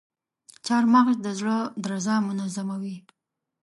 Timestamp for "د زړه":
1.25-1.57